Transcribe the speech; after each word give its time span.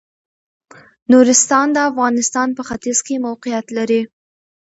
نورستان 1.11 1.67
د 1.73 1.77
افغانستان 1.89 2.47
په 2.57 2.61
ختيځ 2.69 2.99
کې 3.05 3.23
موقيعت 3.27 3.67
لري. 3.77 4.01